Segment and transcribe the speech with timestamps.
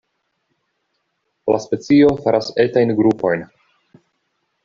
[1.55, 3.47] La specio faras etajn grupojn.